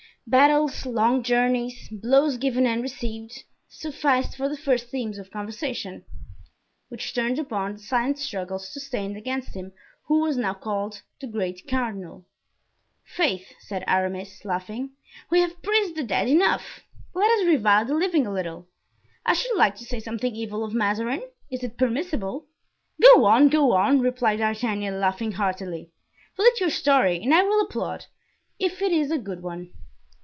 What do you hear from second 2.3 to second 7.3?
given and received, sufficed for the first themes of conversation, which